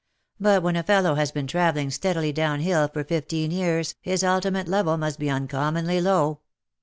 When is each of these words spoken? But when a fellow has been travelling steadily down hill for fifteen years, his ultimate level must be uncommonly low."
But 0.39 0.63
when 0.63 0.75
a 0.75 0.81
fellow 0.81 1.13
has 1.13 1.31
been 1.31 1.45
travelling 1.45 1.91
steadily 1.91 2.33
down 2.33 2.61
hill 2.61 2.87
for 2.87 3.03
fifteen 3.03 3.51
years, 3.51 3.93
his 4.01 4.23
ultimate 4.23 4.67
level 4.67 4.97
must 4.97 5.19
be 5.19 5.29
uncommonly 5.29 6.01
low." 6.01 6.39